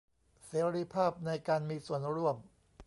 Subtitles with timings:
[0.45, 2.37] เสรีภาพในการมีส่วนร่วม